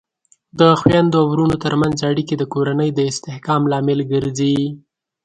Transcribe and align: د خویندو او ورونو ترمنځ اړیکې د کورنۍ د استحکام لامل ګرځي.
د 0.59 0.61
خویندو 0.79 1.17
او 1.21 1.27
ورونو 1.31 1.55
ترمنځ 1.63 1.97
اړیکې 2.09 2.35
د 2.37 2.43
کورنۍ 2.53 2.89
د 2.93 2.99
استحکام 3.11 3.61
لامل 3.71 3.99
ګرځي. 4.11 4.57